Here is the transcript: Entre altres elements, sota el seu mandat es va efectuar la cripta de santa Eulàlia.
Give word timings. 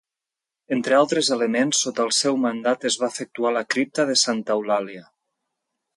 Entre 0.75 0.95
altres 0.99 1.27
elements, 1.35 1.83
sota 1.85 2.07
el 2.09 2.13
seu 2.21 2.39
mandat 2.47 2.89
es 2.91 2.99
va 3.03 3.13
efectuar 3.15 3.55
la 3.59 3.65
cripta 3.75 4.07
de 4.11 4.17
santa 4.23 4.57
Eulàlia. 4.57 5.05